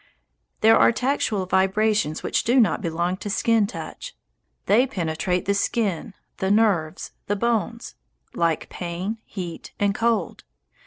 [0.61, 4.15] There are tactual vibrations which do not belong to skin touch.
[4.65, 7.93] They penetrate the skin, the nerves, the bones,
[8.33, 10.43] like pain, heat, and cold.